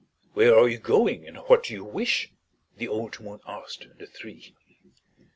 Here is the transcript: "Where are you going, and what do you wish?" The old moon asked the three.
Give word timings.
"Where 0.33 0.57
are 0.57 0.67
you 0.67 0.79
going, 0.79 1.27
and 1.27 1.37
what 1.37 1.65
do 1.65 1.75
you 1.75 1.83
wish?" 1.83 2.31
The 2.77 2.87
old 2.87 3.19
moon 3.19 3.39
asked 3.45 3.85
the 3.99 4.07
three. 4.07 4.55